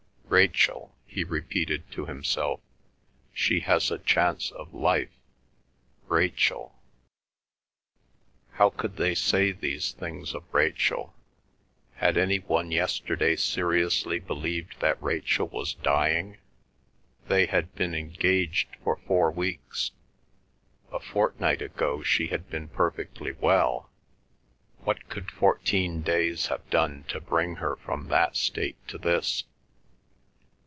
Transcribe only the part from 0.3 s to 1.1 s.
"Rachel,"